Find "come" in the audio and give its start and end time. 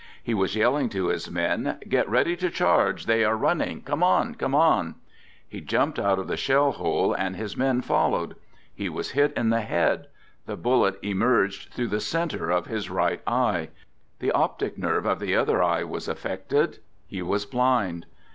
3.83-4.01, 4.33-4.55